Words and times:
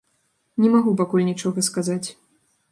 Не 0.63 0.71
магу 0.77 0.95
пакуль 1.03 1.27
нічога 1.29 1.67
сказаць. 1.71 2.07